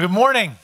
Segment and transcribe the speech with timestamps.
[0.00, 0.56] Good morning.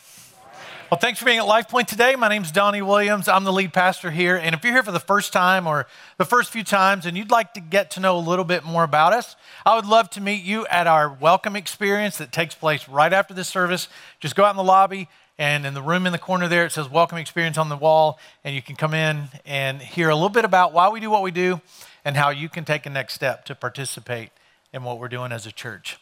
[0.90, 2.16] Well, thanks for being at Life Point today.
[2.16, 3.28] My name is Donnie Williams.
[3.28, 4.34] I'm the lead pastor here.
[4.34, 7.30] And if you're here for the first time or the first few times and you'd
[7.30, 9.36] like to get to know a little bit more about us,
[9.66, 13.34] I would love to meet you at our welcome experience that takes place right after
[13.34, 13.88] this service.
[14.20, 15.06] Just go out in the lobby
[15.38, 18.18] and in the room in the corner there, it says welcome experience on the wall.
[18.42, 21.22] And you can come in and hear a little bit about why we do what
[21.22, 21.60] we do
[22.06, 24.30] and how you can take a next step to participate
[24.72, 25.98] in what we're doing as a church.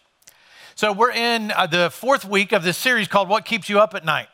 [0.76, 3.94] So, we're in uh, the fourth week of this series called What Keeps You Up
[3.94, 4.26] at Night.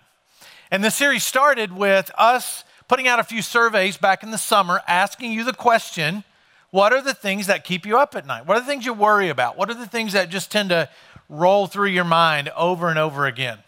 [0.70, 4.80] And the series started with us putting out a few surveys back in the summer
[4.89, 6.25] asking you the question
[6.71, 8.46] what are the things that keep you up at night?
[8.46, 9.58] What are the things you worry about?
[9.58, 10.89] What are the things that just tend to
[11.29, 13.58] roll through your mind over and over again?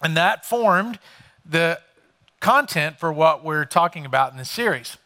[0.00, 1.00] And that formed
[1.44, 1.80] the
[2.38, 4.96] content for what we're talking about in this series.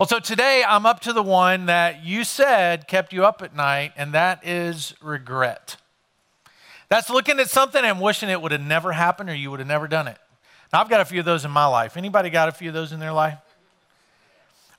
[0.00, 3.54] Well, so today I'm up to the one that you said kept you up at
[3.54, 5.76] night, and that is regret.
[6.88, 9.68] That's looking at something and wishing it would have never happened or you would have
[9.68, 10.18] never done it.
[10.72, 11.96] Now, I've got a few of those in my life.
[11.96, 13.38] Anybody got a few of those in their life?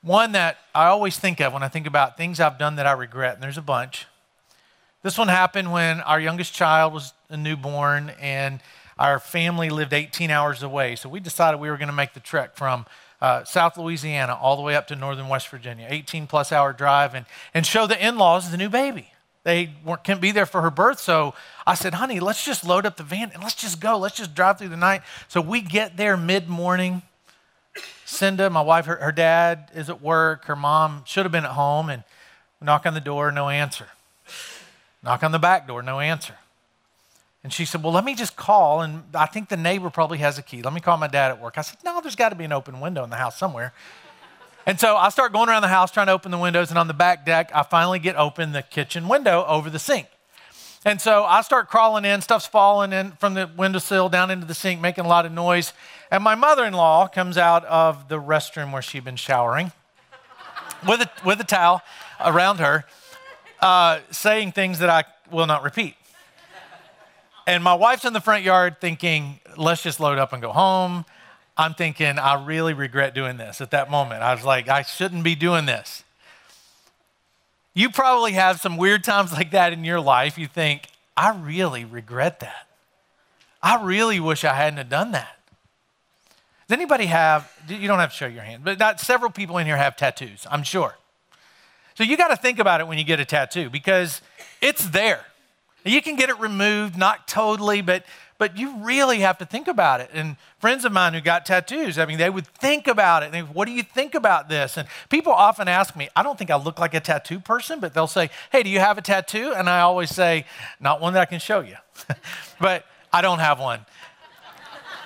[0.01, 2.91] One that I always think of when I think about things I've done that I
[2.91, 4.05] regret, and there's a bunch.
[5.01, 8.61] This one happened when our youngest child was a newborn and
[8.97, 10.95] our family lived 18 hours away.
[10.95, 12.85] So we decided we were going to make the trek from
[13.21, 17.15] uh, South Louisiana all the way up to northern West Virginia, 18 plus hour drive,
[17.15, 19.11] and, and show the in laws the new baby.
[19.45, 19.69] They
[20.03, 20.99] couldn't be there for her birth.
[20.99, 21.35] So
[21.67, 23.95] I said, honey, let's just load up the van and let's just go.
[23.95, 25.03] Let's just drive through the night.
[25.27, 27.03] So we get there mid morning.
[28.05, 30.45] Cinda, my wife, her, her, dad is at work.
[30.45, 31.91] Her mom should have been at home.
[31.91, 32.03] And
[32.59, 33.85] knock on the door, no answer.
[35.03, 36.33] Knock on the back door, no answer.
[37.43, 38.81] And she said, Well, let me just call.
[38.81, 40.63] And I think the neighbor probably has a key.
[40.63, 41.59] Let me call my dad at work.
[41.59, 43.73] I said, No, there's got to be an open window in the house somewhere.
[44.65, 46.87] And so I start going around the house trying to open the windows, and on
[46.87, 50.07] the back deck, I finally get open the kitchen window over the sink.
[50.83, 54.53] And so I start crawling in, stuff's falling in from the windowsill down into the
[54.53, 55.73] sink, making a lot of noise.
[56.11, 59.71] And my mother in law comes out of the restroom where she'd been showering
[60.87, 61.81] with a, with a towel
[62.23, 62.85] around her,
[63.61, 65.95] uh, saying things that I will not repeat.
[67.47, 71.05] And my wife's in the front yard thinking, let's just load up and go home.
[71.57, 74.21] I'm thinking, I really regret doing this at that moment.
[74.21, 76.03] I was like, I shouldn't be doing this.
[77.73, 80.37] You probably have some weird times like that in your life.
[80.37, 82.67] You think, I really regret that.
[83.61, 85.37] I really wish I hadn't have done that.
[86.67, 89.65] Does anybody have, you don't have to show your hand, but not, several people in
[89.65, 90.95] here have tattoos, I'm sure.
[91.95, 94.21] So you got to think about it when you get a tattoo because
[94.61, 95.25] it's there.
[95.85, 98.03] You can get it removed, not totally, but
[98.37, 100.09] but you really have to think about it.
[100.13, 103.31] And friends of mine who got tattoos, I mean, they would think about it.
[103.31, 104.77] They, what do you think about this?
[104.77, 107.93] And people often ask me, I don't think I look like a tattoo person, but
[107.93, 109.53] they'll say, Hey, do you have a tattoo?
[109.55, 110.45] And I always say,
[110.79, 111.75] Not one that I can show you,
[112.59, 113.85] but I don't have one.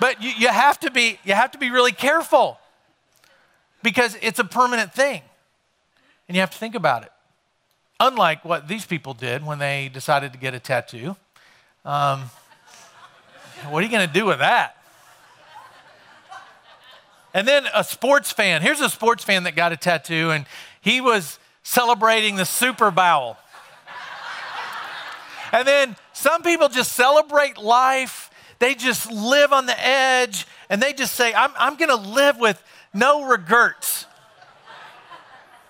[0.00, 2.58] But you, you, have to be, you have to be really careful
[3.82, 5.22] because it's a permanent thing.
[6.26, 7.12] And you have to think about it.
[7.98, 11.16] Unlike what these people did when they decided to get a tattoo.
[11.84, 12.30] Um,
[13.68, 14.76] what are you going to do with that?
[17.32, 18.62] And then a sports fan.
[18.62, 20.46] Here's a sports fan that got a tattoo, and
[20.80, 23.36] he was celebrating the Super Bowl.
[25.52, 28.30] and then some people just celebrate life.
[28.58, 32.38] They just live on the edge, and they just say, I'm, I'm going to live
[32.38, 32.62] with
[32.92, 34.06] no regrets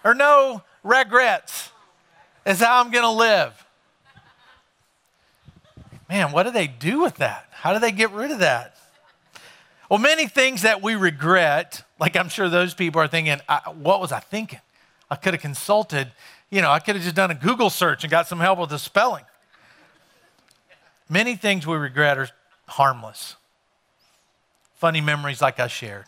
[0.03, 1.71] or no regrets,
[2.47, 3.67] is how I'm going to live.
[6.09, 7.50] Man, what do they do with that?
[7.61, 8.75] How do they get rid of that?
[9.91, 13.39] Well, many things that we regret, like I'm sure those people are thinking,
[13.75, 14.61] what was I thinking?
[15.11, 16.11] I could have consulted,
[16.49, 18.71] you know, I could have just done a Google search and got some help with
[18.71, 19.25] the spelling.
[21.11, 22.31] Many things we regret are
[22.67, 23.37] harmless.
[24.77, 26.07] Funny memories like I shared,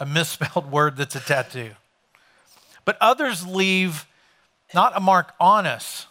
[0.00, 1.72] a misspelled word that's a tattoo.
[2.86, 4.06] But others leave
[4.72, 6.06] not a mark on us,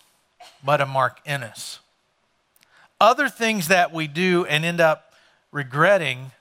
[0.63, 1.79] but a mark in us
[3.03, 5.13] other things that we do and end up
[5.51, 6.31] regretting,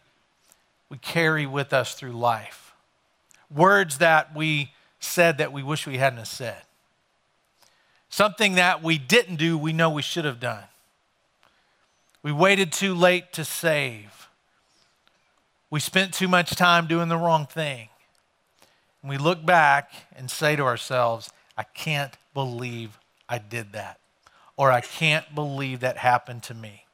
[0.88, 2.72] we carry with us through life.
[3.52, 6.62] Words that we said that we wish we hadn't said.
[8.08, 10.62] Something that we didn't do, we know we should have done.
[12.22, 14.28] We waited too late to save.
[15.68, 17.88] We spent too much time doing the wrong thing.
[19.02, 22.96] And we look back and say to ourselves, I can't believe
[23.28, 23.98] I did that
[24.56, 26.84] or I can't believe that happened to me.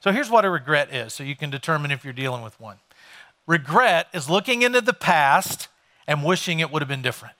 [0.00, 2.76] So here's what a regret is, so you can determine if you're dealing with one.
[3.46, 5.68] Regret is looking into the past
[6.06, 7.34] and wishing it would have been different.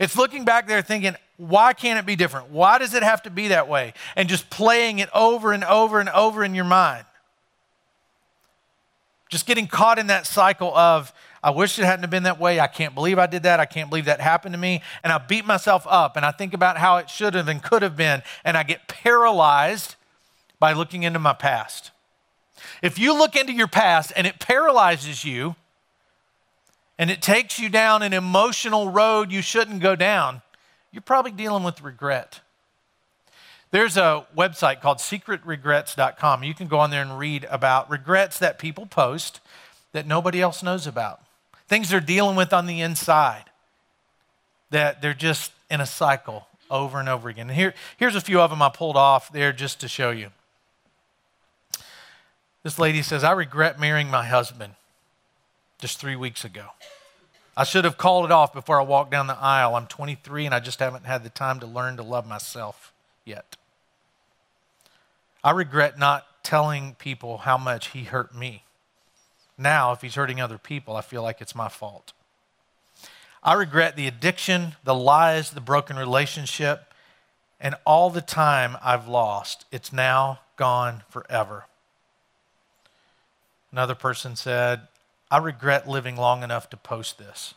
[0.00, 2.50] It's looking back there thinking, why can't it be different?
[2.50, 3.94] Why does it have to be that way?
[4.16, 7.04] And just playing it over and over and over in your mind.
[9.28, 11.12] Just getting caught in that cycle of,
[11.42, 12.60] I wish it hadn't been that way.
[12.60, 13.58] I can't believe I did that.
[13.58, 14.80] I can't believe that happened to me.
[15.02, 17.82] And I beat myself up and I think about how it should have and could
[17.82, 18.22] have been.
[18.44, 19.96] And I get paralyzed
[20.60, 21.90] by looking into my past.
[22.80, 25.56] If you look into your past and it paralyzes you
[26.96, 30.42] and it takes you down an emotional road you shouldn't go down,
[30.92, 32.40] you're probably dealing with regret.
[33.72, 36.44] There's a website called secretregrets.com.
[36.44, 39.40] You can go on there and read about regrets that people post
[39.92, 41.20] that nobody else knows about.
[41.72, 43.44] Things they're dealing with on the inside
[44.68, 47.48] that they're just in a cycle over and over again.
[47.48, 50.28] And here, here's a few of them I pulled off there just to show you.
[52.62, 54.74] This lady says, I regret marrying my husband
[55.78, 56.66] just three weeks ago.
[57.56, 59.74] I should have called it off before I walked down the aisle.
[59.74, 62.92] I'm 23 and I just haven't had the time to learn to love myself
[63.24, 63.56] yet.
[65.42, 68.64] I regret not telling people how much he hurt me.
[69.58, 72.12] Now, if he's hurting other people, I feel like it's my fault.
[73.42, 76.92] I regret the addiction, the lies, the broken relationship,
[77.60, 79.64] and all the time I've lost.
[79.70, 81.66] It's now gone forever.
[83.70, 84.82] Another person said,
[85.30, 87.54] I regret living long enough to post this.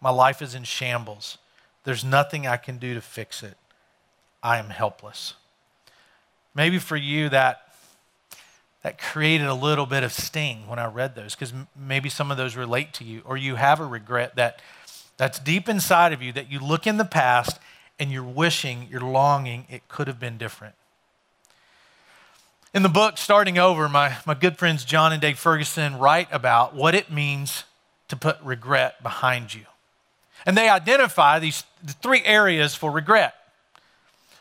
[0.00, 1.38] My life is in shambles.
[1.84, 3.56] There's nothing I can do to fix it.
[4.42, 5.34] I am helpless.
[6.54, 7.63] Maybe for you that
[8.84, 12.30] that created a little bit of sting when I read those because m- maybe some
[12.30, 14.60] of those relate to you or you have a regret that
[15.16, 17.58] that's deep inside of you that you look in the past
[17.98, 20.74] and you're wishing, you're longing it could have been different.
[22.74, 26.74] In the book Starting Over, my, my good friends Jon and Dave Ferguson write about
[26.74, 27.64] what it means
[28.08, 29.64] to put regret behind you.
[30.44, 31.64] And they identify these
[32.02, 33.34] three areas for regret.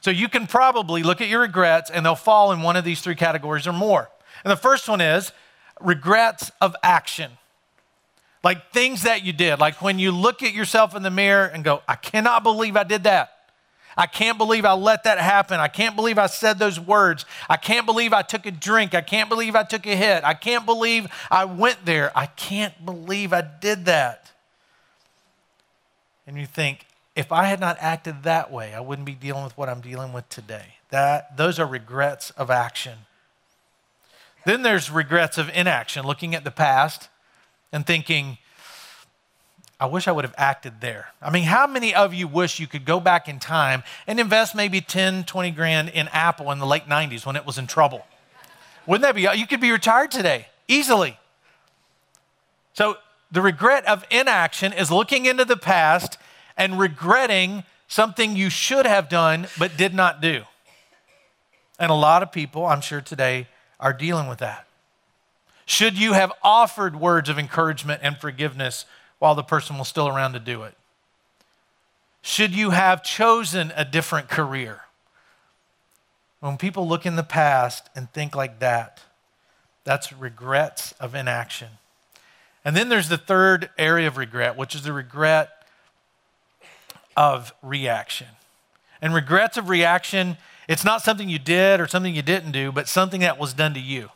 [0.02, 3.00] So you can probably look at your regrets and they'll fall in one of these
[3.00, 4.10] three categories or more.
[4.44, 5.32] And the first one is
[5.80, 7.32] regrets of action.
[8.44, 9.60] Like things that you did.
[9.60, 12.84] Like when you look at yourself in the mirror and go, I cannot believe I
[12.84, 13.30] did that.
[13.96, 15.60] I can't believe I let that happen.
[15.60, 17.26] I can't believe I said those words.
[17.48, 18.96] I can't believe I took a drink.
[18.96, 20.24] I can't believe I took a hit.
[20.24, 22.12] I can't believe I went there.
[22.18, 24.32] I can't believe I did that.
[26.26, 29.56] And you think, if I had not acted that way, I wouldn't be dealing with
[29.58, 30.76] what I'm dealing with today.
[30.90, 33.00] That, those are regrets of action.
[34.46, 37.10] Then there's regrets of inaction, looking at the past
[37.72, 38.38] and thinking,
[39.80, 41.10] I wish I would have acted there.
[41.22, 44.56] I mean, how many of you wish you could go back in time and invest
[44.56, 48.06] maybe 10, 20 grand in Apple in the late 90s when it was in trouble?
[48.86, 51.18] Wouldn't that be, you could be retired today easily.
[52.74, 52.98] So
[53.32, 56.18] the regret of inaction is looking into the past
[56.58, 60.44] and regretting something you should have done but did not do.
[61.80, 63.48] And a lot of people, I'm sure today,
[63.84, 64.66] are dealing with that.
[65.66, 68.86] Should you have offered words of encouragement and forgiveness
[69.20, 70.74] while the person was still around to do it?
[72.22, 74.82] Should you have chosen a different career?
[76.40, 79.02] When people look in the past and think like that,
[79.84, 81.70] that's regrets of inaction.
[82.64, 85.50] And then there's the third area of regret, which is the regret
[87.18, 88.28] of reaction.
[89.02, 90.38] And regrets of reaction,
[90.68, 93.74] it's not something you did or something you didn't do, but something that was done
[93.74, 94.10] to you.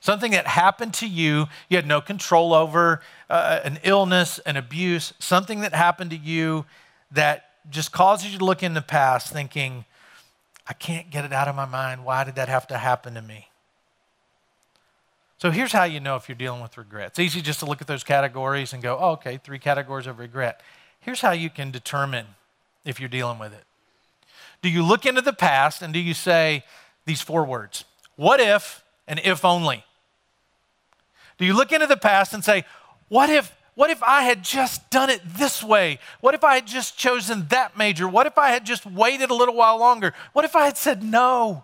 [0.00, 5.12] Something that happened to you, you had no control over, uh, an illness, an abuse,
[5.18, 6.66] something that happened to you
[7.10, 9.84] that just causes you to look in the past thinking,
[10.66, 12.04] I can't get it out of my mind.
[12.04, 13.48] Why did that have to happen to me?
[15.38, 17.08] So here's how you know if you're dealing with regret.
[17.08, 20.18] It's easy just to look at those categories and go, oh, okay, three categories of
[20.18, 20.60] regret.
[21.00, 22.26] Here's how you can determine
[22.84, 23.64] if you're dealing with it.
[24.62, 26.64] Do you look into the past and do you say
[27.04, 27.84] these four words?
[28.16, 29.84] What if and if only?
[31.38, 32.64] Do you look into the past and say,
[33.08, 36.00] what if what if I had just done it this way?
[36.20, 38.08] What if I had just chosen that major?
[38.08, 40.14] What if I had just waited a little while longer?
[40.32, 41.62] What if I had said no?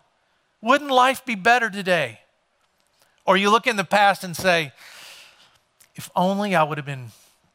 [0.63, 2.21] Wouldn't life be better today?
[3.27, 4.71] Or you look in the past and say,
[5.97, 7.09] if only I would have been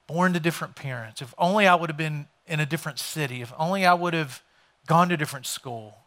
[0.08, 3.54] born to different parents, if only I would have been in a different city, if
[3.58, 4.42] only I would have
[4.88, 5.98] gone to a different school,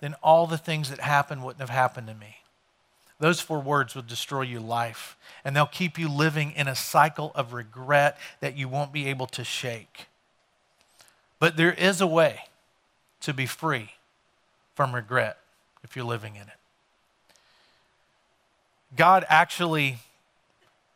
[0.00, 2.36] then all the things that happened wouldn't have happened to me.
[3.20, 7.32] Those four words will destroy your life, and they'll keep you living in a cycle
[7.34, 10.06] of regret that you won't be able to shake.
[11.38, 12.40] But there is a way
[13.20, 13.92] to be free
[14.74, 15.38] from regret
[15.82, 16.58] if you're living in it.
[18.96, 19.98] God actually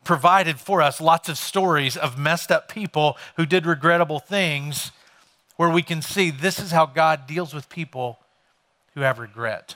[0.03, 4.91] provided for us lots of stories of messed up people who did regrettable things
[5.59, 8.17] where we can see this is how God deals with people
[8.93, 9.75] who have regret.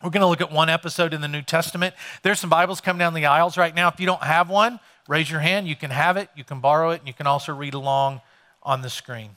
[0.00, 1.92] We're going to look at one episode in the New Testament.
[2.22, 3.88] There's some Bibles coming down the aisles right now.
[3.88, 4.78] If you don't have one,
[5.08, 5.66] raise your hand.
[5.66, 8.20] You can have it, you can borrow it, and you can also read along
[8.62, 9.30] on the screen.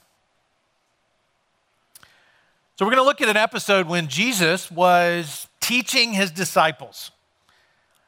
[2.76, 7.10] So, we're going to look at an episode when Jesus was teaching his disciples.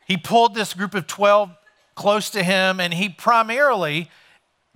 [0.07, 1.51] He pulled this group of 12
[1.97, 4.09] close to him, and he primarily,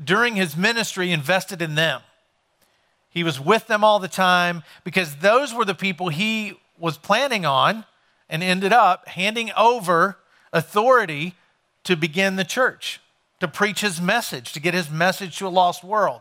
[0.02, 2.00] during his ministry, invested in them.
[3.16, 7.46] He was with them all the time because those were the people he was planning
[7.46, 7.86] on
[8.28, 10.18] and ended up handing over
[10.52, 11.32] authority
[11.84, 13.00] to begin the church,
[13.40, 16.20] to preach his message, to get his message to a lost world.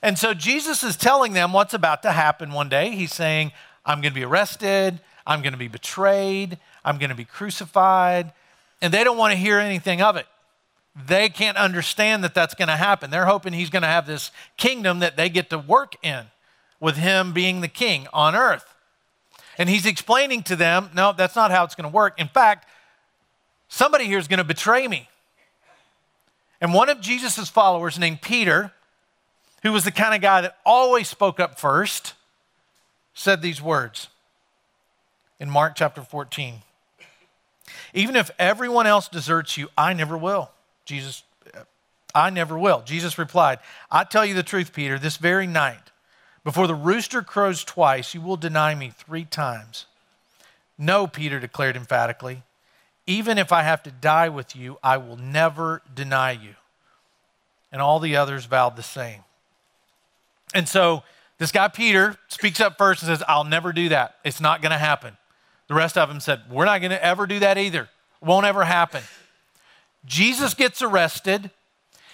[0.00, 2.92] And so Jesus is telling them what's about to happen one day.
[2.92, 3.52] He's saying,
[3.84, 8.32] I'm going to be arrested, I'm going to be betrayed, I'm going to be crucified.
[8.80, 10.26] And they don't want to hear anything of it.
[10.94, 13.10] They can't understand that that's going to happen.
[13.10, 16.26] They're hoping he's going to have this kingdom that they get to work in
[16.80, 18.74] with him being the king on earth.
[19.58, 22.18] And he's explaining to them, no, that's not how it's going to work.
[22.18, 22.66] In fact,
[23.68, 25.08] somebody here is going to betray me.
[26.60, 28.72] And one of Jesus' followers, named Peter,
[29.62, 32.14] who was the kind of guy that always spoke up first,
[33.14, 34.08] said these words
[35.38, 36.62] in Mark chapter 14.
[37.94, 40.50] Even if everyone else deserts you, I never will.
[40.90, 41.22] Jesus,
[41.54, 41.60] uh,
[42.16, 42.82] I never will.
[42.82, 43.60] Jesus replied,
[43.92, 45.92] I tell you the truth, Peter, this very night,
[46.42, 49.86] before the rooster crows twice, you will deny me three times.
[50.76, 52.42] No, Peter declared emphatically.
[53.06, 56.56] Even if I have to die with you, I will never deny you.
[57.70, 59.20] And all the others vowed the same.
[60.52, 61.04] And so
[61.38, 64.16] this guy, Peter, speaks up first and says, I'll never do that.
[64.24, 65.16] It's not going to happen.
[65.68, 67.88] The rest of them said, We're not going to ever do that either.
[68.20, 69.04] Won't ever happen.
[70.04, 71.50] Jesus gets arrested.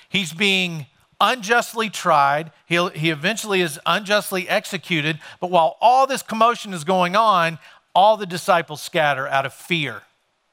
[0.09, 0.87] He's being
[1.21, 2.53] unjustly tried.
[2.67, 5.19] He'll, he eventually is unjustly executed.
[5.41, 7.59] But while all this commotion is going on,
[7.95, 10.03] all the disciples scatter out of fear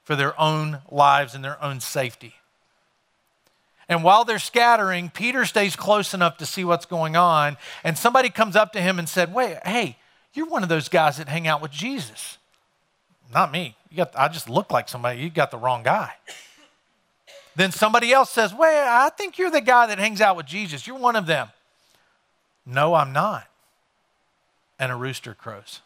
[0.03, 2.35] for their own lives and their own safety.
[3.89, 7.57] And while they're scattering, Peter stays close enough to see what's going on.
[7.83, 9.97] And somebody comes up to him and said, Wait, hey,
[10.33, 12.37] you're one of those guys that hang out with Jesus.
[13.33, 13.75] Not me.
[13.95, 15.19] Got, I just look like somebody.
[15.19, 16.13] You got the wrong guy.
[17.55, 20.87] Then somebody else says, Well, I think you're the guy that hangs out with Jesus.
[20.87, 21.49] You're one of them.
[22.65, 23.47] No, I'm not.
[24.79, 25.81] And a rooster crows.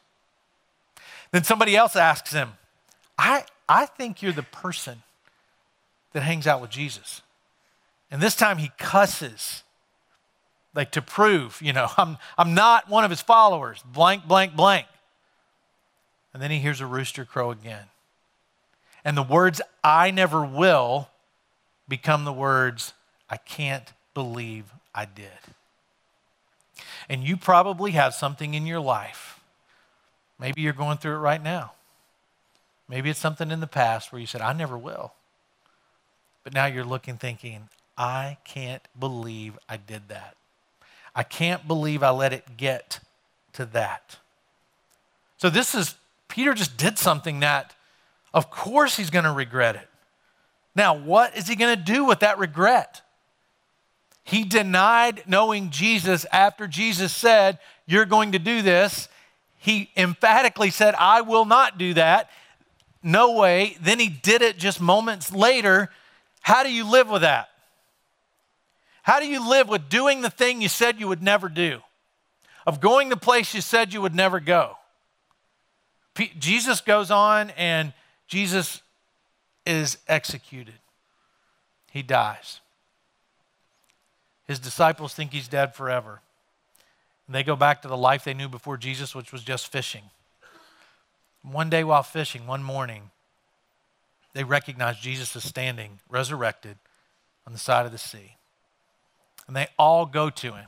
[1.31, 2.53] Then somebody else asks him,
[3.17, 5.03] I, I think you're the person
[6.13, 7.21] that hangs out with Jesus.
[8.09, 9.63] And this time he cusses,
[10.73, 14.87] like to prove, you know, I'm, I'm not one of his followers, blank, blank, blank.
[16.33, 17.85] And then he hears a rooster crow again.
[19.03, 21.09] And the words, I never will,
[21.87, 22.93] become the words,
[23.29, 25.27] I can't believe I did.
[27.09, 29.39] And you probably have something in your life.
[30.39, 31.71] Maybe you're going through it right now.
[32.89, 35.13] Maybe it's something in the past where you said, I never will.
[36.43, 40.35] But now you're looking, thinking, I can't believe I did that.
[41.15, 42.99] I can't believe I let it get
[43.53, 44.17] to that.
[45.37, 45.95] So, this is,
[46.27, 47.75] Peter just did something that,
[48.33, 49.86] of course, he's going to regret it.
[50.77, 53.01] Now, what is he going to do with that regret?
[54.23, 57.57] He denied knowing Jesus after Jesus said,
[57.87, 59.09] You're going to do this.
[59.57, 62.29] He emphatically said, I will not do that.
[63.01, 63.75] No way.
[63.81, 65.89] Then he did it just moments later.
[66.41, 67.49] How do you live with that?
[69.01, 71.81] How do you live with doing the thing you said you would never do?
[72.67, 74.77] Of going the place you said you would never go?
[76.13, 77.93] P- Jesus goes on and
[78.27, 78.83] Jesus
[79.67, 80.79] is executed.
[81.91, 82.61] He dies.
[84.47, 86.21] His disciples think he's dead forever.
[87.27, 90.03] And they go back to the life they knew before Jesus, which was just fishing.
[91.43, 93.11] One day while fishing, one morning,
[94.33, 96.77] they recognize Jesus is standing, resurrected,
[97.45, 98.37] on the side of the sea.
[99.47, 100.67] And they all go to him.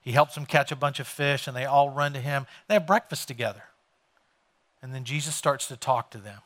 [0.00, 2.46] He helps them catch a bunch of fish, and they all run to him.
[2.68, 3.64] They have breakfast together.
[4.82, 6.40] And then Jesus starts to talk to them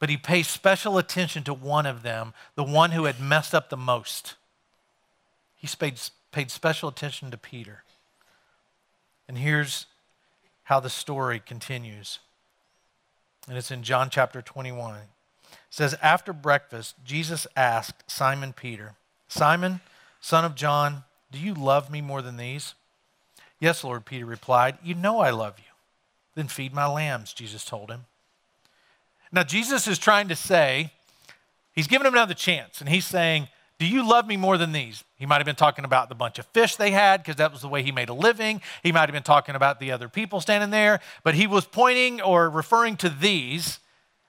[0.00, 3.68] but he pays special attention to one of them, the one who had messed up
[3.68, 4.34] the most.
[5.56, 6.00] He paid,
[6.32, 7.84] paid special attention to Peter.
[9.28, 9.86] And here's
[10.64, 12.18] how the story continues.
[13.46, 14.96] And it's in John chapter 21.
[14.96, 15.00] It
[15.68, 18.94] says, After breakfast, Jesus asked Simon Peter,
[19.28, 19.80] Simon,
[20.20, 22.74] son of John, do you love me more than these?
[23.60, 24.78] Yes, Lord, Peter replied.
[24.82, 25.64] You know I love you.
[26.34, 28.06] Then feed my lambs, Jesus told him.
[29.32, 30.92] Now, Jesus is trying to say,
[31.72, 35.04] he's giving him another chance, and he's saying, Do you love me more than these?
[35.16, 37.62] He might have been talking about the bunch of fish they had because that was
[37.62, 38.60] the way he made a living.
[38.82, 42.20] He might have been talking about the other people standing there, but he was pointing
[42.20, 43.78] or referring to these.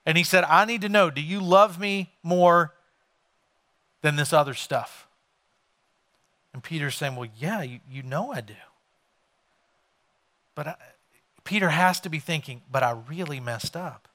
[0.05, 2.73] And he said, I need to know, do you love me more
[4.01, 5.07] than this other stuff?
[6.53, 8.53] And Peter's saying, Well, yeah, you, you know I do.
[10.55, 10.75] But I,
[11.43, 14.07] Peter has to be thinking, But I really messed up.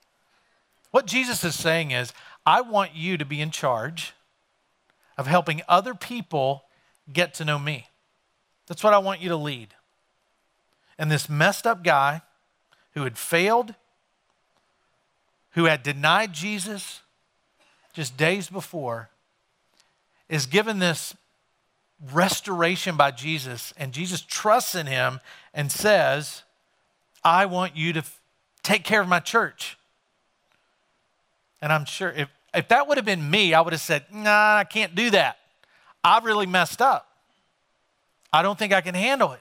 [0.91, 2.13] What Jesus is saying is,
[2.45, 4.15] I want you to be in charge
[5.19, 6.65] of helping other people
[7.13, 7.89] get to know me.
[8.67, 9.75] That's what I want you to lead.
[10.99, 12.23] And this messed up guy
[12.95, 13.75] who had failed,
[15.53, 17.01] who had denied Jesus
[17.93, 19.11] just days before,
[20.29, 21.15] is given this
[22.13, 25.21] restoration by Jesus, and Jesus trusts in him
[25.55, 26.43] and says,
[27.25, 28.21] I want you to f-
[28.63, 29.79] take care of my church.
[31.61, 34.57] And I'm sure if, if that would have been me, I would have said, Nah,
[34.59, 35.39] I can't do that.
[36.05, 37.09] I really messed up.
[38.33, 39.41] I don't think I can handle it.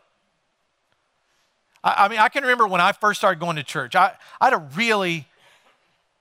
[1.83, 4.45] I, I mean, I can remember when I first started going to church, I, I
[4.45, 5.27] had a really,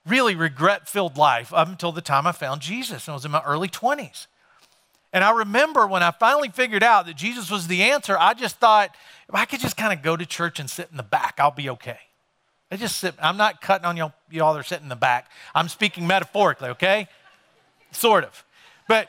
[0.06, 3.06] really regret filled life up until the time I found Jesus.
[3.06, 4.26] And I was in my early 20s.
[5.12, 8.56] And I remember when I finally figured out that Jesus was the answer, I just
[8.56, 8.94] thought,
[9.28, 11.52] if I could just kind of go to church and sit in the back, I'll
[11.52, 11.98] be okay.
[12.74, 15.30] I just sit, I'm not cutting on y'all, y'all are sitting in the back.
[15.54, 17.06] I'm speaking metaphorically, okay?
[17.92, 18.44] Sort of.
[18.88, 19.08] But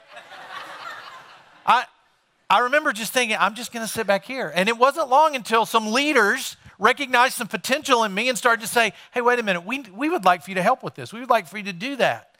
[1.65, 1.85] I,
[2.47, 4.51] I remember just thinking, I'm just going to sit back here.
[4.53, 8.67] And it wasn't long until some leaders recognized some potential in me and started to
[8.67, 11.11] say, hey, wait a minute, we, we would like for you to help with this.
[11.11, 12.35] We would like for you to do that.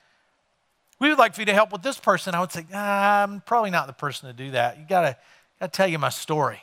[1.00, 2.36] We would like for you to help with this person.
[2.36, 4.77] I would say, I'm probably not the person to do that.
[4.77, 5.17] You gotta,
[5.60, 6.62] gotta tell you my story.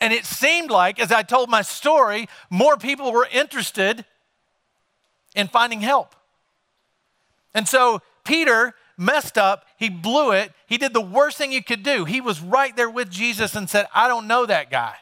[0.00, 4.04] And it seemed like, as I told my story, more people were interested
[5.34, 6.14] in finding help.
[7.54, 11.82] And so Peter messed up, he blew it, he did the worst thing you could
[11.82, 12.04] do.
[12.04, 14.94] He was right there with Jesus and said, I don't know that guy.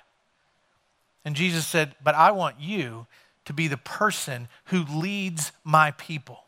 [1.24, 3.06] And Jesus said, But I want you
[3.46, 6.44] to be the person who leads my people.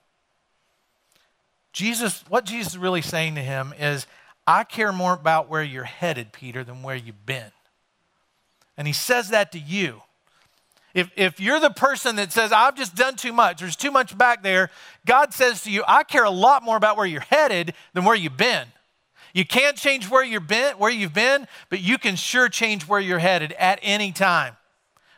[1.73, 4.07] Jesus, what Jesus is really saying to him is,
[4.47, 7.51] I care more about where you're headed, Peter, than where you've been.
[8.77, 10.03] And he says that to you.
[10.95, 14.17] If, if you're the person that says, I've just done too much, there's too much
[14.17, 14.71] back there,
[15.05, 18.15] God says to you, I care a lot more about where you're headed than where
[18.15, 18.67] you've been.
[19.35, 23.01] You can't change where you've been, where you've been, but you can sure change where
[23.01, 24.57] you're headed at any time.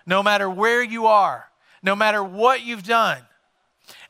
[0.05, 1.49] No matter where you are,
[1.81, 3.23] no matter what you've done.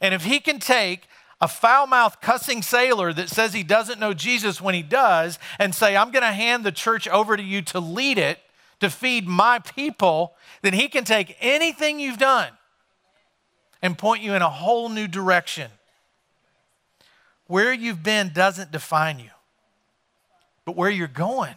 [0.01, 1.07] And if he can take
[1.39, 5.75] a foul mouthed, cussing sailor that says he doesn't know Jesus when he does and
[5.75, 8.39] say, I'm going to hand the church over to you to lead it,
[8.81, 12.51] to feed my people, then he can take anything you've done
[13.83, 15.71] and point you in a whole new direction.
[17.47, 19.31] Where you've been doesn't define you,
[20.65, 21.55] but where you're going,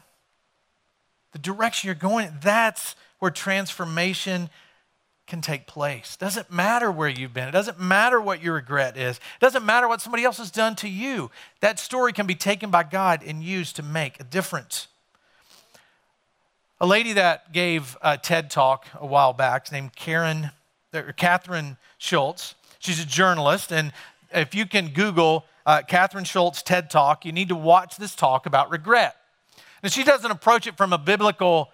[1.34, 4.50] the direction you're going, that's where transformation
[5.28, 6.18] can take place.
[6.18, 7.48] Doesn't matter where you've been.
[7.48, 9.18] It doesn't matter what your regret is.
[9.18, 11.32] It doesn't matter what somebody else has done to you.
[11.62, 14.88] That story can be taken by God and used to make a difference.
[16.82, 20.50] A lady that gave a TED talk a while back named Karen
[20.96, 22.56] or Kathryn Schulz.
[22.80, 23.94] She's a journalist, and
[24.34, 28.48] if you can Google uh, Kathryn Schulz TED talk, you need to watch this talk
[28.48, 29.16] about regret.
[29.84, 31.70] And she doesn't approach it from a biblical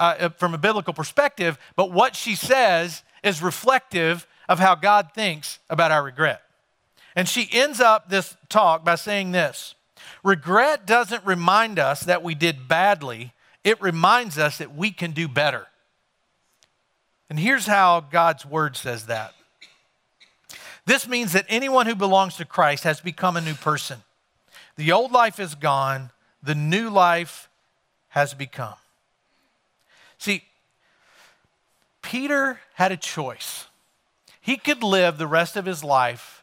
[0.00, 5.10] uh, uh, from a biblical perspective, but what she says is reflective of how God
[5.14, 6.42] thinks about our regret.
[7.14, 9.76] And she ends up this talk by saying this
[10.24, 13.32] Regret doesn't remind us that we did badly,
[13.64, 15.66] it reminds us that we can do better.
[17.30, 19.34] And here's how God's word says that
[20.84, 24.02] this means that anyone who belongs to Christ has become a new person.
[24.76, 26.10] The old life is gone,
[26.42, 27.48] the new life
[28.08, 28.74] has become.
[30.18, 30.44] See,
[32.02, 33.66] Peter had a choice.
[34.40, 36.42] He could live the rest of his life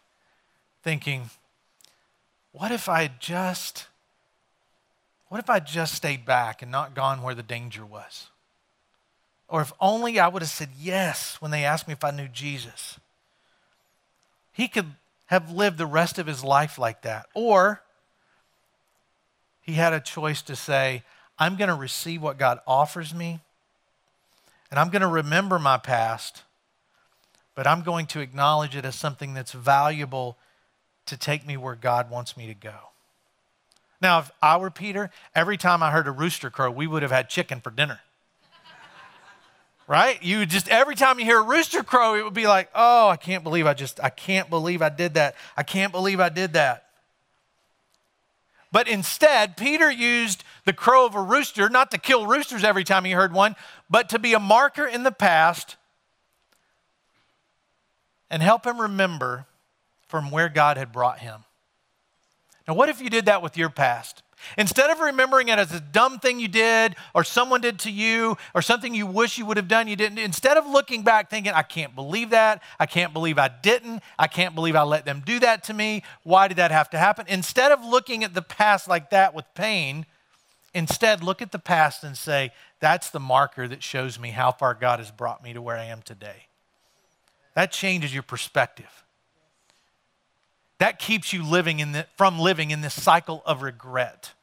[0.84, 1.30] thinking,
[2.54, 3.89] what if I just
[5.30, 8.28] what if I just stayed back and not gone where the danger was?
[9.48, 12.28] Or if only I would have said yes when they asked me if I knew
[12.28, 13.00] Jesus.
[14.52, 14.94] He could
[15.28, 17.28] have lived the rest of his life like that.
[17.34, 17.82] Or
[19.62, 21.04] he had a choice to say,
[21.38, 23.40] I'm going to receive what God offers me
[24.72, 26.44] and I'm going to remember my past,
[27.56, 30.38] but I'm going to acknowledge it as something that's valuable
[31.08, 32.76] to take me where God wants me to go.
[34.02, 37.12] Now, if I were Peter, every time I heard a rooster crow, we would have
[37.12, 38.00] had chicken for dinner.
[39.88, 40.22] right?
[40.24, 43.18] You just, every time you hear a rooster crow, it would be like, oh, I
[43.18, 45.36] can't believe I just, I can't believe I did that.
[45.58, 46.86] I can't believe I did that.
[48.72, 53.04] But instead, Peter used the crow of a rooster, not to kill roosters every time
[53.04, 53.56] he heard one,
[53.90, 55.76] but to be a marker in the past
[58.30, 59.48] and help him remember
[60.08, 61.44] from where God had brought him.
[62.70, 64.22] Now, what if you did that with your past?
[64.56, 68.38] Instead of remembering it as a dumb thing you did or someone did to you
[68.54, 71.52] or something you wish you would have done, you didn't, instead of looking back thinking,
[71.52, 75.24] I can't believe that, I can't believe I didn't, I can't believe I let them
[75.26, 77.26] do that to me, why did that have to happen?
[77.28, 80.06] Instead of looking at the past like that with pain,
[80.76, 84.76] instead look at the past and say, that's the marker that shows me how far
[84.76, 86.46] God has brought me to where I am today.
[87.56, 89.04] That changes your perspective.
[90.80, 94.34] That keeps you living in the, from living in this cycle of regret.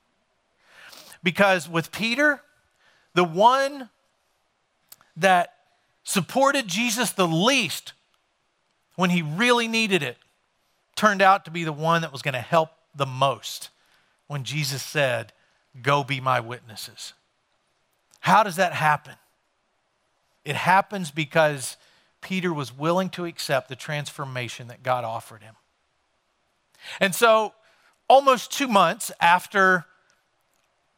[1.23, 2.43] Because with Peter,
[3.15, 3.89] the one
[5.17, 5.55] that
[6.05, 7.95] supported Jesus the least
[8.95, 10.19] when he really needed it
[10.95, 13.71] turned out to be the one that was going to help the most
[14.27, 15.33] when Jesus said,
[15.83, 17.13] Go be my witnesses.
[18.21, 19.15] How does that happen?
[20.45, 21.77] It happens because
[22.23, 25.55] Peter was willing to accept the transformation that God offered him.
[27.01, 27.53] And so,
[28.09, 29.85] almost two months after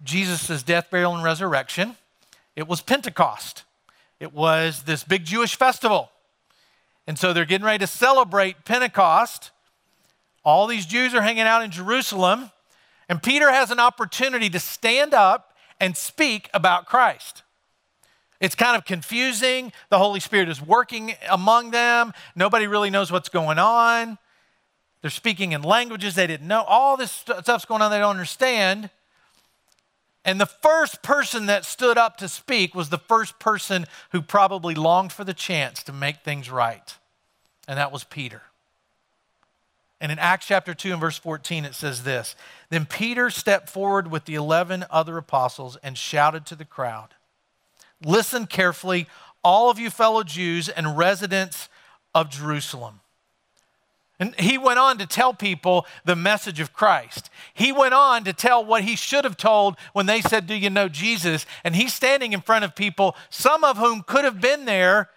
[0.02, 1.96] Jesus' death, burial, and resurrection,
[2.56, 3.64] it was Pentecost.
[4.20, 6.10] It was this big Jewish festival.
[7.06, 9.50] And so they're getting ready to celebrate Pentecost.
[10.44, 12.50] All these Jews are hanging out in Jerusalem,
[13.08, 17.42] and Peter has an opportunity to stand up and speak about Christ.
[18.40, 19.72] It's kind of confusing.
[19.88, 22.12] The Holy Spirit is working among them.
[22.36, 24.18] Nobody really knows what's going on.
[25.00, 26.62] They're speaking in languages they didn't know.
[26.62, 28.90] All this stuff's going on they don't understand.
[30.24, 34.74] And the first person that stood up to speak was the first person who probably
[34.74, 36.96] longed for the chance to make things right.
[37.66, 38.42] And that was Peter.
[40.00, 42.36] And in Acts chapter 2 and verse 14, it says this
[42.70, 47.14] Then Peter stepped forward with the 11 other apostles and shouted to the crowd
[48.04, 49.06] Listen carefully,
[49.42, 51.68] all of you fellow Jews and residents
[52.14, 53.00] of Jerusalem.
[54.20, 57.30] And he went on to tell people the message of Christ.
[57.54, 60.70] He went on to tell what he should have told when they said, Do you
[60.70, 61.46] know Jesus?
[61.62, 65.08] And he's standing in front of people, some of whom could have been there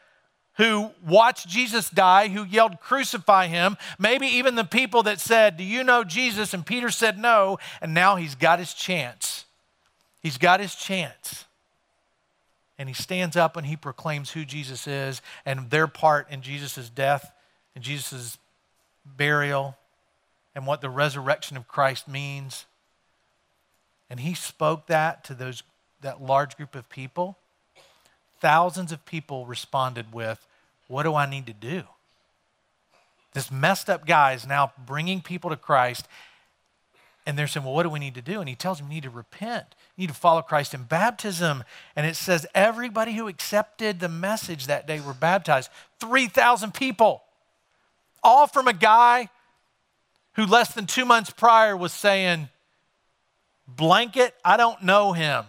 [0.57, 3.77] who watched Jesus die, who yelled, Crucify him.
[3.97, 6.53] Maybe even the people that said, Do you know Jesus?
[6.53, 7.57] And Peter said no.
[7.81, 9.45] And now he's got his chance.
[10.21, 11.45] He's got his chance.
[12.77, 16.89] And he stands up and he proclaims who Jesus is and their part in Jesus'
[16.89, 17.31] death
[17.73, 18.37] and Jesus'
[19.05, 19.77] burial,
[20.55, 22.65] and what the resurrection of Christ means.
[24.09, 25.63] And he spoke that to those,
[26.01, 27.37] that large group of people.
[28.39, 30.45] Thousands of people responded with,
[30.87, 31.83] What do I need to do?
[33.33, 36.07] This messed up guy is now bringing people to Christ.
[37.25, 38.39] And they're saying, Well, what do we need to do?
[38.39, 39.75] And he tells them, You need to repent.
[39.95, 41.63] You need to follow Christ in baptism.
[41.95, 47.23] And it says, Everybody who accepted the message that day were baptized 3,000 people
[48.23, 49.29] all from a guy
[50.34, 52.49] who less than two months prior was saying,
[53.67, 55.45] Blanket, I don't know him.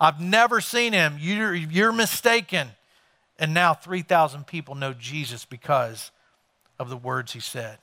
[0.00, 1.16] I've never seen him.
[1.18, 2.68] You're, you're mistaken.
[3.38, 6.10] And now 3,000 people know Jesus because
[6.78, 7.78] of the words he said.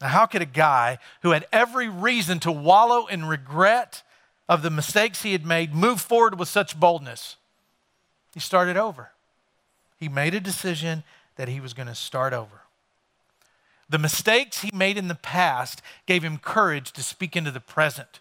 [0.00, 4.02] Now, how could a guy who had every reason to wallow in regret
[4.48, 7.36] of the mistakes he had made move forward with such boldness?
[8.34, 9.10] He started over.
[9.98, 11.04] He made a decision
[11.42, 12.60] that he was going to start over.
[13.88, 18.20] The mistakes he made in the past gave him courage to speak into the present.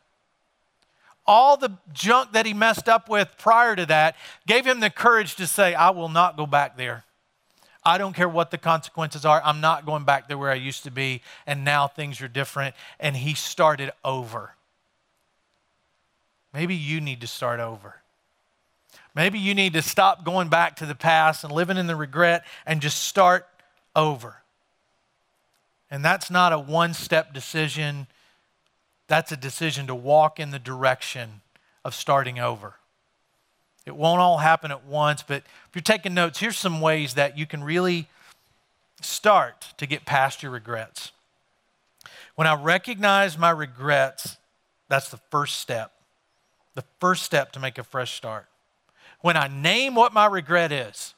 [1.27, 4.15] All the junk that he messed up with prior to that
[4.47, 7.03] gave him the courage to say, I will not go back there.
[7.85, 9.39] I don't care what the consequences are.
[9.45, 11.21] I'm not going back there where I used to be.
[11.45, 12.73] And now things are different.
[12.99, 14.55] And he started over.
[16.55, 18.00] Maybe you need to start over.
[19.13, 22.45] Maybe you need to stop going back to the past and living in the regret
[22.65, 23.47] and just start
[23.95, 24.37] over.
[25.89, 28.07] And that's not a one step decision,
[29.07, 31.41] that's a decision to walk in the direction
[31.83, 32.75] of starting over.
[33.85, 37.37] It won't all happen at once, but if you're taking notes, here's some ways that
[37.37, 38.07] you can really
[39.01, 41.11] start to get past your regrets.
[42.35, 44.37] When I recognize my regrets,
[44.87, 45.91] that's the first step.
[46.75, 48.45] The first step to make a fresh start
[49.21, 51.13] when I name what my regret is,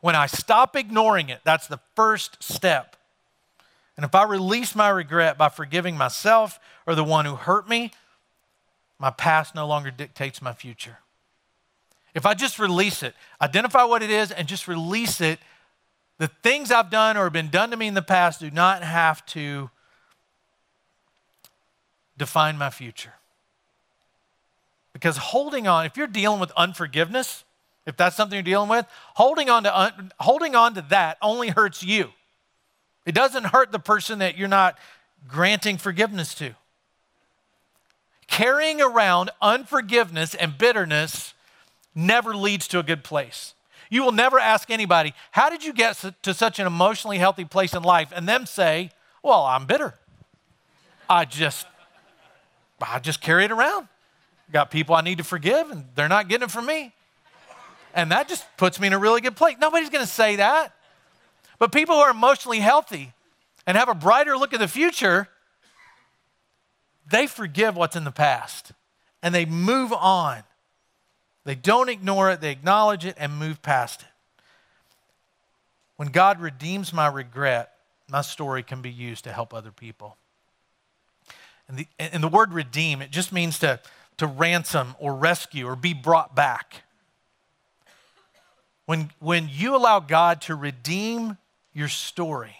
[0.00, 2.96] when I stop ignoring it, that's the first step.
[3.96, 7.90] And if I release my regret by forgiving myself or the one who hurt me,
[8.98, 10.98] my past no longer dictates my future.
[12.14, 15.38] If I just release it, identify what it is, and just release it,
[16.18, 19.24] the things I've done or been done to me in the past do not have
[19.26, 19.70] to
[22.16, 23.14] define my future.
[24.92, 27.44] Because holding on, if you're dealing with unforgiveness,
[27.88, 31.48] if that's something you're dealing with, holding on to, un, holding on to that only
[31.48, 32.10] hurts you.
[33.06, 34.78] It doesn't hurt the person that you're not
[35.26, 36.54] granting forgiveness to.
[38.26, 41.32] Carrying around unforgiveness and bitterness
[41.94, 43.54] never leads to a good place.
[43.88, 47.72] You will never ask anybody, How did you get to such an emotionally healthy place
[47.72, 48.12] in life?
[48.14, 48.90] and them say,
[49.22, 49.94] Well, I'm bitter.
[51.08, 51.66] I just,
[52.82, 53.88] I just carry it around.
[54.52, 56.92] Got people I need to forgive, and they're not getting it from me.
[57.94, 59.56] And that just puts me in a really good place.
[59.60, 60.74] Nobody's going to say that.
[61.58, 63.12] But people who are emotionally healthy
[63.66, 65.28] and have a brighter look at the future,
[67.10, 68.72] they forgive what's in the past
[69.22, 70.42] and they move on.
[71.44, 74.08] They don't ignore it, they acknowledge it and move past it.
[75.96, 77.72] When God redeems my regret,
[78.08, 80.16] my story can be used to help other people.
[81.66, 83.80] And the, and the word redeem, it just means to,
[84.18, 86.82] to ransom or rescue or be brought back.
[88.88, 91.36] When, when you allow God to redeem
[91.74, 92.56] your story,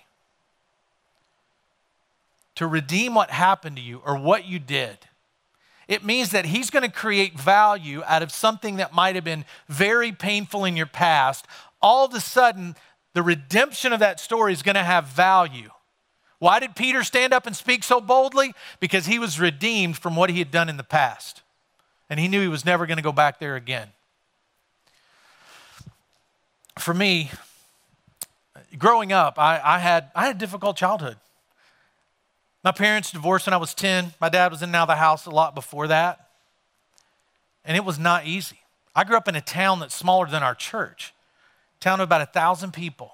[2.55, 4.99] to redeem what happened to you or what you did,
[5.89, 9.47] it means that He's going to create value out of something that might have been
[9.69, 11.47] very painful in your past.
[11.81, 12.77] All of a sudden,
[13.15, 15.71] the redemption of that story is going to have value.
[16.41, 18.53] Why did Peter stand up and speak so boldly?
[18.81, 21.41] Because he was redeemed from what he had done in the past.
[22.11, 23.93] And he knew he was never going to go back there again.
[26.79, 27.31] For me,
[28.79, 31.17] growing up, I, I, had, I had a difficult childhood.
[32.65, 34.15] My parents divorced when I was 10.
[34.21, 36.29] My dad was in and out of the house a lot before that.
[37.65, 38.59] And it was not easy.
[38.95, 41.15] I grew up in a town that's smaller than our church,
[41.81, 43.13] town of about a thousand people.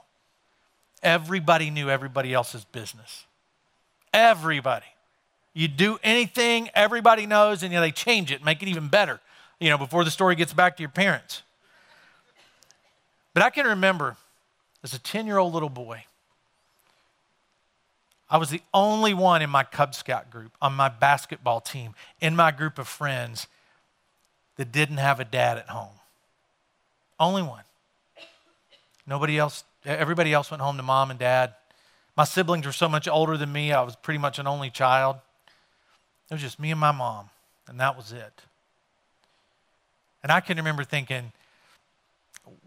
[1.03, 3.27] Everybody knew everybody else's business.
[4.13, 4.87] Everybody.
[5.53, 9.21] You do anything, everybody knows, and you know, they change it, make it even better,
[9.61, 11.44] you know, before the story gets back to your parents.
[13.35, 14.17] But I can remember
[14.83, 16.05] as a 10 year old little boy,
[18.31, 22.35] I was the only one in my Cub Scout group, on my basketball team, in
[22.35, 23.47] my group of friends
[24.57, 25.93] that didn't have a dad at home.
[27.21, 27.65] Only one.
[29.07, 31.55] Nobody else, everybody else went home to mom and dad.
[32.17, 35.17] My siblings were so much older than me, I was pretty much an only child.
[36.31, 37.29] It was just me and my mom,
[37.69, 38.43] and that was it.
[40.23, 41.33] And I can remember thinking,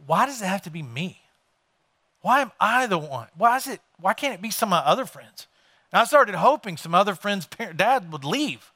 [0.06, 1.22] why does it have to be me?
[2.22, 3.28] Why am I the one?
[3.38, 3.82] Why is it?
[4.00, 5.48] Why can't it be some of my other friends?
[5.92, 8.72] And I started hoping some other friends' parent, dad would leave,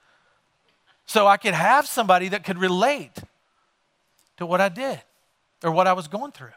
[1.06, 3.24] so I could have somebody that could relate
[4.38, 5.02] to what I did
[5.64, 6.50] or what I was going through.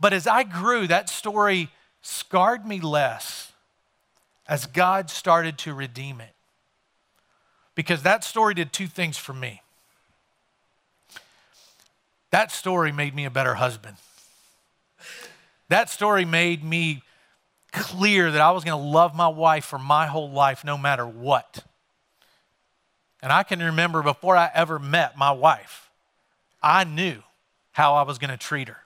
[0.00, 1.70] But as I grew, that story
[2.02, 3.52] scarred me less
[4.46, 6.34] as God started to redeem it.
[7.74, 9.62] Because that story did two things for me.
[12.34, 13.96] That story made me a better husband.
[15.68, 17.04] That story made me
[17.70, 21.06] clear that I was going to love my wife for my whole life, no matter
[21.06, 21.62] what.
[23.22, 25.88] And I can remember before I ever met my wife,
[26.60, 27.22] I knew
[27.70, 28.78] how I was going to treat her.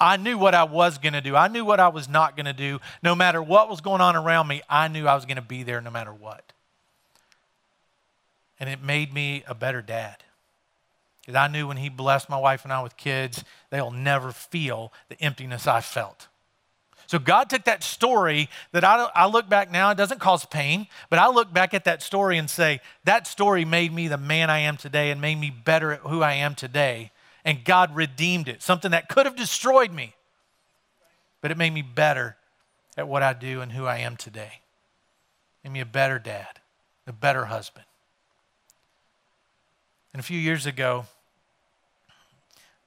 [0.00, 1.36] I knew what I was going to do.
[1.36, 2.80] I knew what I was not going to do.
[3.02, 5.64] No matter what was going on around me, I knew I was going to be
[5.64, 6.54] there no matter what.
[8.58, 10.24] And it made me a better dad.
[11.28, 14.94] Because I knew when he blessed my wife and I with kids, they'll never feel
[15.10, 16.26] the emptiness I felt.
[17.06, 20.86] So God took that story that I, I look back now, it doesn't cause pain,
[21.10, 24.48] but I look back at that story and say, that story made me the man
[24.48, 27.10] I am today and made me better at who I am today
[27.44, 28.62] and God redeemed it.
[28.62, 30.14] Something that could have destroyed me,
[31.42, 32.38] but it made me better
[32.96, 34.62] at what I do and who I am today.
[35.62, 36.60] Made me a better dad,
[37.06, 37.84] a better husband.
[40.14, 41.04] And a few years ago,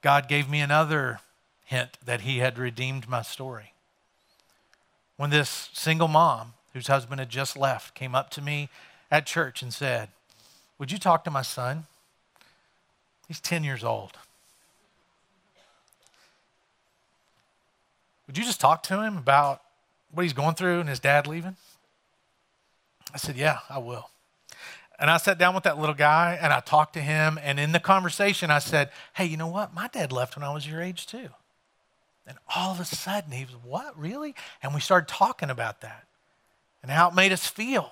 [0.01, 1.19] God gave me another
[1.65, 3.73] hint that He had redeemed my story.
[5.17, 8.69] When this single mom, whose husband had just left, came up to me
[9.09, 10.09] at church and said,
[10.79, 11.85] Would you talk to my son?
[13.27, 14.17] He's 10 years old.
[18.27, 19.61] Would you just talk to him about
[20.11, 21.57] what he's going through and his dad leaving?
[23.13, 24.10] I said, Yeah, I will.
[25.01, 27.39] And I sat down with that little guy and I talked to him.
[27.41, 29.73] And in the conversation, I said, Hey, you know what?
[29.73, 31.29] My dad left when I was your age too.
[32.27, 34.35] And all of a sudden, he was, What, really?
[34.61, 36.05] And we started talking about that
[36.83, 37.89] and how it made us feel.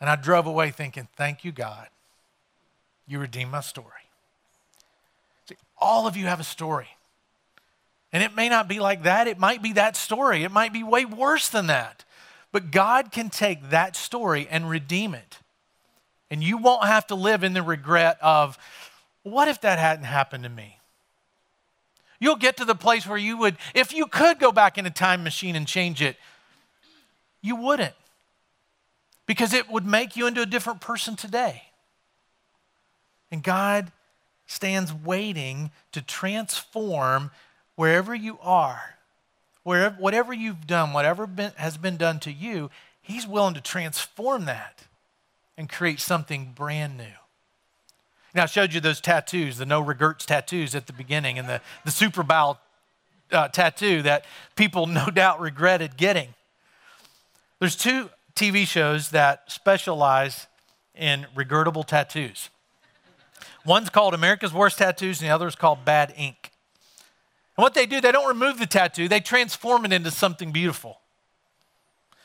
[0.00, 1.88] And I drove away thinking, Thank you, God.
[3.08, 3.90] You redeemed my story.
[5.48, 6.88] See, all of you have a story.
[8.12, 9.26] And it may not be like that.
[9.26, 10.44] It might be that story.
[10.44, 12.04] It might be way worse than that.
[12.56, 15.40] But God can take that story and redeem it.
[16.30, 18.56] And you won't have to live in the regret of,
[19.24, 20.78] what if that hadn't happened to me?
[22.18, 24.90] You'll get to the place where you would, if you could go back in a
[24.90, 26.16] time machine and change it,
[27.42, 27.92] you wouldn't.
[29.26, 31.64] Because it would make you into a different person today.
[33.30, 33.92] And God
[34.46, 37.32] stands waiting to transform
[37.74, 38.95] wherever you are,
[39.66, 42.70] wherever, whatever you've done, whatever been, has been done to you,
[43.06, 44.82] He's willing to transform that
[45.56, 47.04] and create something brand new.
[48.34, 51.60] Now, I showed you those tattoos, the no regrets tattoos at the beginning, and the,
[51.84, 52.58] the Super Bowl
[53.30, 54.24] uh, tattoo that
[54.56, 56.30] people no doubt regretted getting.
[57.60, 60.48] There's two TV shows that specialize
[60.96, 62.50] in regrettable tattoos.
[63.64, 66.50] One's called America's Worst Tattoos, and the other is called Bad Ink.
[67.56, 71.00] And what they do, they don't remove the tattoo, they transform it into something beautiful.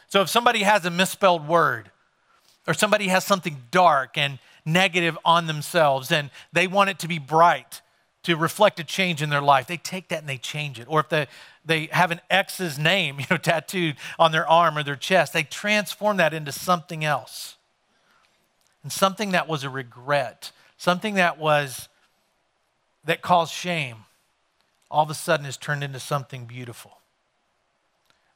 [0.07, 1.91] So if somebody has a misspelled word,
[2.67, 7.17] or somebody has something dark and negative on themselves, and they want it to be
[7.17, 7.81] bright
[8.23, 10.85] to reflect a change in their life, they take that and they change it.
[10.87, 11.27] Or if they,
[11.65, 15.43] they have an ex's name, you know, tattooed on their arm or their chest, they
[15.43, 17.55] transform that into something else.
[18.83, 21.89] And something that was a regret something that was
[23.05, 23.97] that caused shame
[24.91, 26.97] all of a sudden is turned into something beautiful.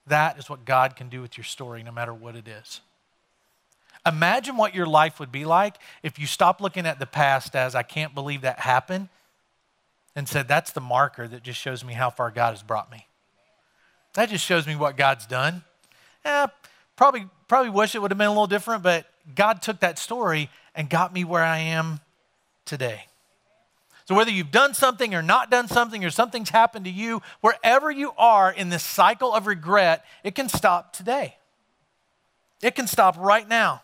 [0.08, 2.80] That is what god can do with your story no matter what it is.
[4.08, 7.76] Imagine what your life would be like if you stopped looking at the past as
[7.76, 9.10] i can't believe that happened
[10.16, 13.08] and said that's the marker that just shows me how far god has brought me.
[14.14, 15.64] That just shows me what god's done.
[16.24, 16.48] Eh,
[16.96, 20.50] probably probably wish it would have been a little different but god took that story
[20.74, 22.00] and got me where i am
[22.64, 23.08] today.
[24.06, 27.90] So, whether you've done something or not done something, or something's happened to you, wherever
[27.90, 31.36] you are in this cycle of regret, it can stop today.
[32.62, 33.82] It can stop right now.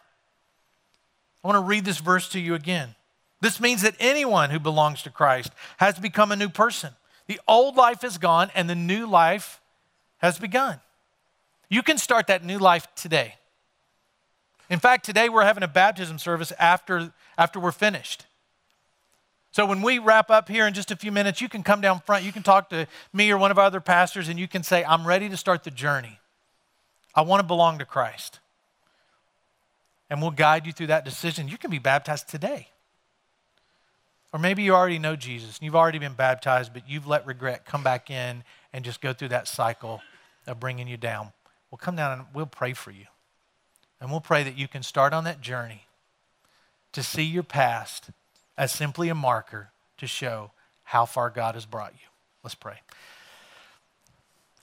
[1.43, 2.95] I want to read this verse to you again.
[3.41, 6.91] This means that anyone who belongs to Christ has become a new person.
[7.25, 9.59] The old life is gone and the new life
[10.17, 10.79] has begun.
[11.67, 13.35] You can start that new life today.
[14.69, 18.25] In fact, today we're having a baptism service after, after we're finished.
[19.51, 21.99] So when we wrap up here in just a few minutes, you can come down
[21.99, 24.63] front, you can talk to me or one of our other pastors, and you can
[24.63, 26.19] say, I'm ready to start the journey.
[27.13, 28.39] I want to belong to Christ.
[30.09, 31.49] And we'll guide you through that decision.
[31.49, 32.69] You can be baptized today.
[34.33, 37.65] Or maybe you already know Jesus and you've already been baptized, but you've let regret
[37.65, 40.01] come back in and just go through that cycle
[40.47, 41.33] of bringing you down.
[41.69, 43.05] We'll come down and we'll pray for you.
[43.99, 45.83] And we'll pray that you can start on that journey
[46.93, 48.11] to see your past
[48.61, 50.51] as simply a marker to show
[50.83, 52.07] how far God has brought you.
[52.43, 52.79] Let's pray.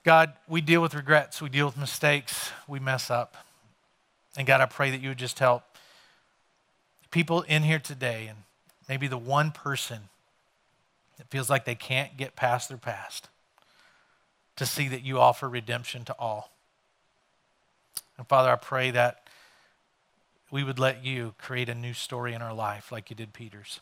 [0.05, 3.35] God, we deal with regrets, we deal with mistakes, we mess up.
[4.37, 5.63] And God, I pray that you would just help
[7.11, 8.37] people in here today and
[8.87, 10.03] maybe the one person
[11.17, 13.27] that feels like they can't get past their past
[14.55, 16.51] to see that you offer redemption to all.
[18.17, 19.27] And Father, I pray that
[20.51, 23.81] we would let you create a new story in our life like you did Peter's.